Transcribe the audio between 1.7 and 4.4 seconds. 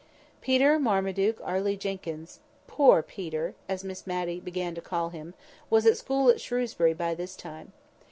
Jenkyns ("poor Peter!" as Miss Matty